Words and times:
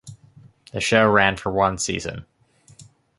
The 0.73 0.81
show 0.81 1.07
ran 1.07 1.37
for 1.37 1.51
one 1.51 1.77
season. 1.77 2.25